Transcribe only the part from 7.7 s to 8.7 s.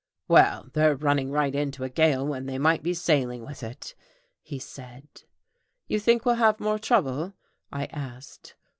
I asked.